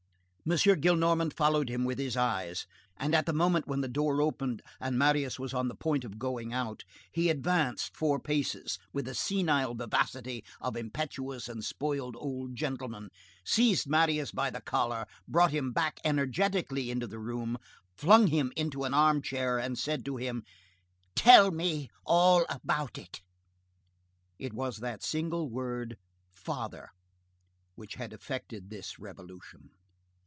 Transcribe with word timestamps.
M. 0.43 0.57
Gillenormand 0.57 1.33
followed 1.33 1.69
him 1.69 1.85
with 1.85 1.99
his 1.99 2.17
eyes, 2.17 2.65
and 2.97 3.13
at 3.13 3.27
the 3.27 3.31
moment 3.31 3.67
when 3.67 3.81
the 3.81 3.87
door 3.87 4.19
opened, 4.21 4.63
and 4.81 4.97
Marius 4.97 5.37
was 5.37 5.53
on 5.53 5.67
the 5.67 5.75
point 5.75 6.03
of 6.03 6.17
going 6.17 6.51
out, 6.51 6.83
he 7.11 7.29
advanced 7.29 7.95
four 7.95 8.19
paces, 8.19 8.79
with 8.91 9.05
the 9.05 9.13
senile 9.13 9.75
vivacity 9.75 10.43
of 10.59 10.75
impetuous 10.75 11.47
and 11.47 11.63
spoiled 11.63 12.15
old 12.17 12.55
gentlemen, 12.55 13.09
seized 13.45 13.87
Marius 13.87 14.31
by 14.31 14.49
the 14.49 14.59
collar, 14.61 15.05
brought 15.27 15.51
him 15.51 15.71
back 15.71 15.99
energetically 16.03 16.89
into 16.89 17.05
the 17.05 17.19
room, 17.19 17.55
flung 17.95 18.25
him 18.27 18.51
into 18.57 18.83
an 18.83 18.95
armchair 18.95 19.59
and 19.59 19.77
said 19.77 20.03
to 20.05 20.17
him:— 20.17 20.43
"Tell 21.15 21.51
me 21.51 21.87
all 22.03 22.47
about 22.49 22.97
it!" 22.97 23.21
"It 24.39 24.53
was 24.53 24.77
that 24.77 25.03
single 25.03 25.49
word 25.51 25.97
"father" 26.33 26.89
which 27.75 27.93
had 27.93 28.11
effected 28.11 28.69
this 28.71 28.97
revolution. 28.97 29.69